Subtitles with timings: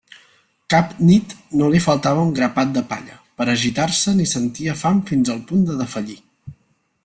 [0.73, 5.03] Cap nit no li faltava un grapat de palla per a gitar-se ni sentia fam
[5.11, 6.21] fins al punt de defallir.